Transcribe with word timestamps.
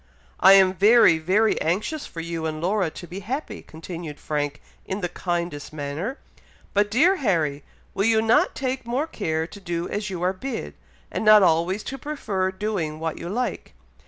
"I 0.39 0.53
am 0.53 0.73
very 0.73 1.19
very 1.19 1.61
anxious 1.61 2.07
for 2.07 2.21
you 2.21 2.47
and 2.47 2.59
Laura 2.59 2.89
to 2.89 3.05
be 3.05 3.19
happy," 3.19 3.61
continued 3.61 4.19
Frank, 4.19 4.59
in 4.83 5.01
the 5.01 5.07
kindest 5.09 5.71
manner; 5.71 6.17
"but, 6.73 6.89
dear 6.89 7.17
Harry, 7.17 7.63
will 7.93 8.05
you 8.05 8.19
not 8.19 8.55
take 8.55 8.87
more 8.87 9.05
care 9.05 9.45
to 9.45 9.59
do 9.59 9.87
as 9.89 10.09
you 10.09 10.23
are 10.23 10.33
bid, 10.33 10.73
and 11.11 11.23
not 11.23 11.43
always 11.43 11.83
to 11.83 11.99
prefer 11.99 12.49
doing 12.51 12.99
what 12.99 13.19
you 13.19 13.29
like! 13.29 13.75